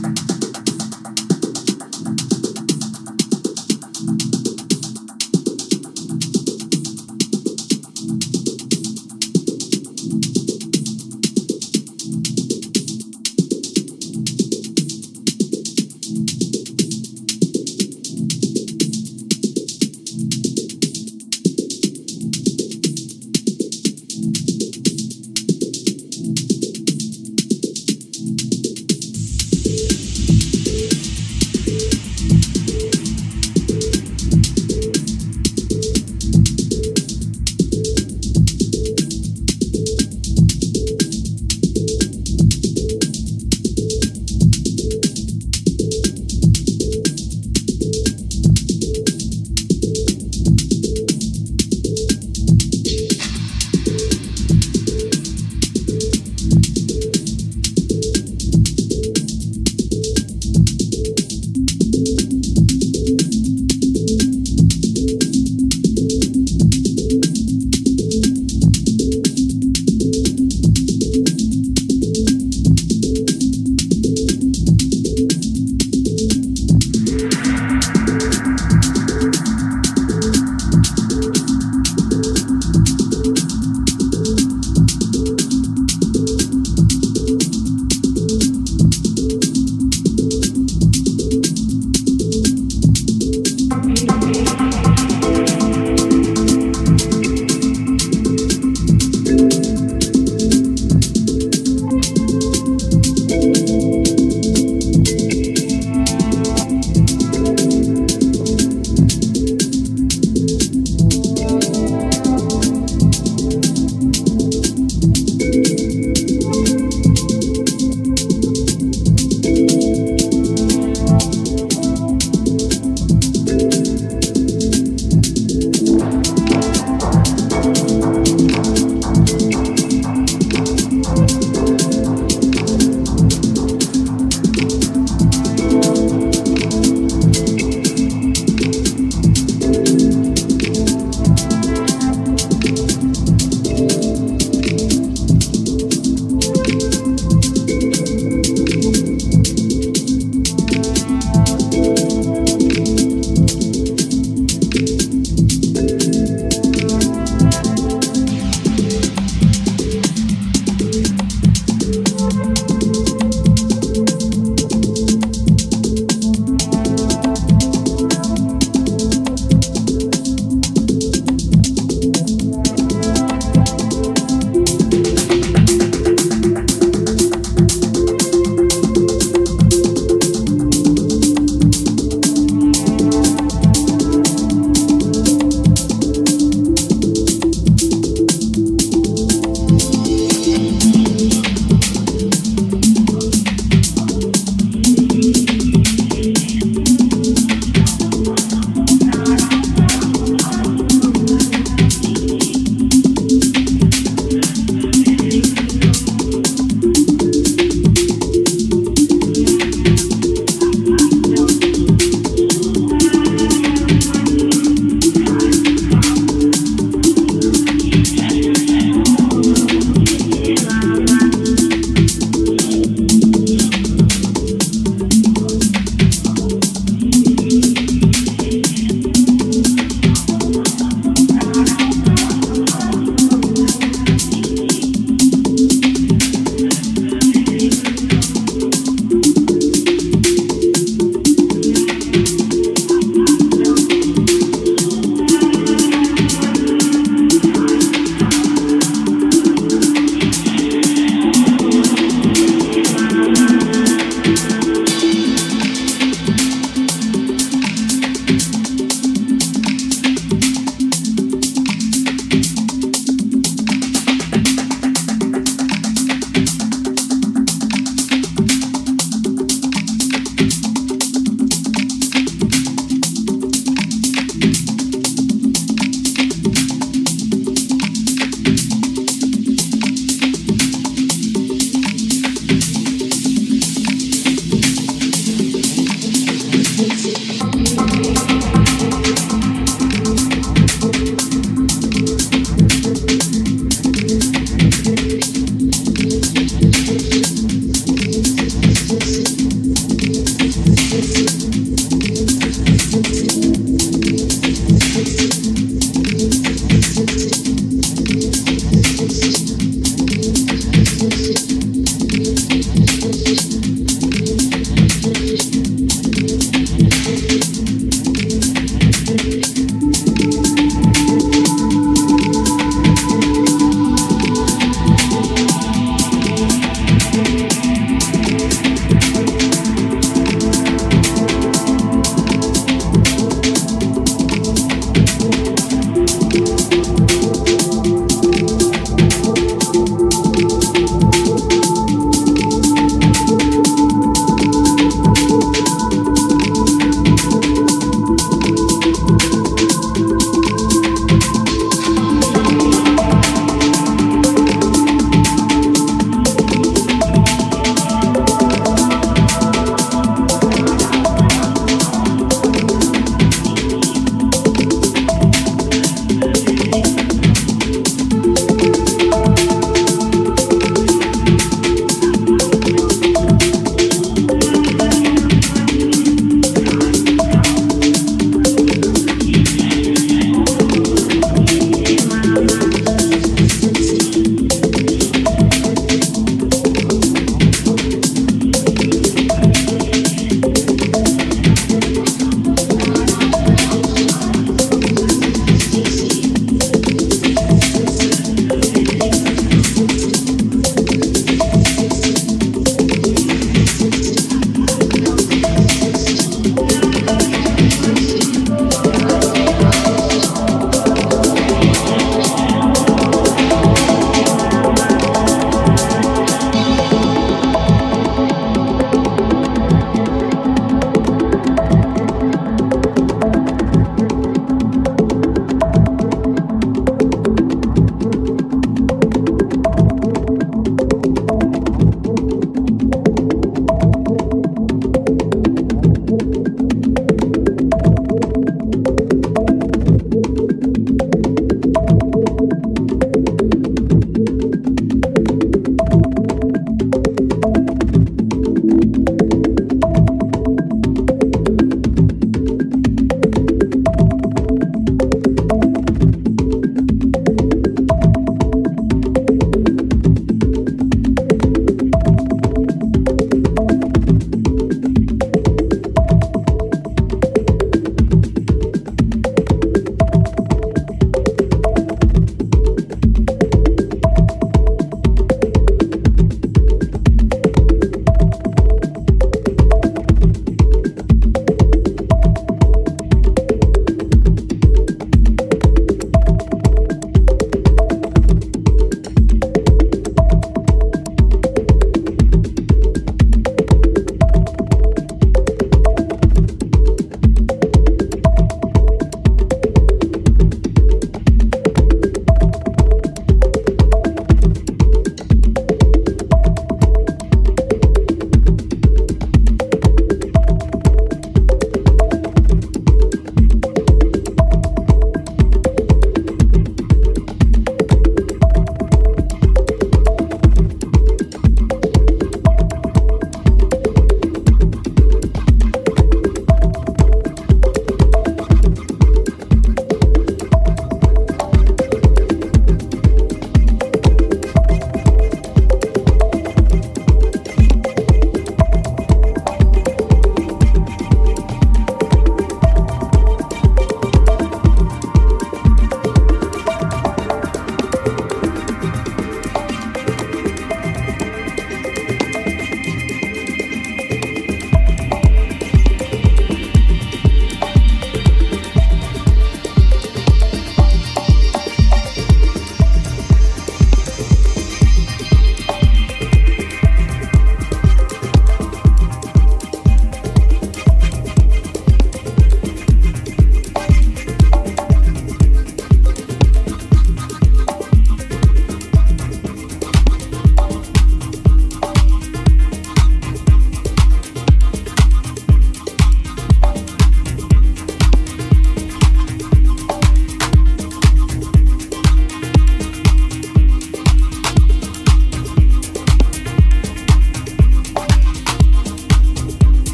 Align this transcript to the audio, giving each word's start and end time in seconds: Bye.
Bye. 0.00 0.31